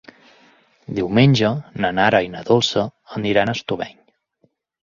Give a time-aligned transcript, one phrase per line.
[0.99, 1.51] Diumenge
[1.85, 2.89] na Nara i na Dolça
[3.21, 3.97] aniran a Estubeny.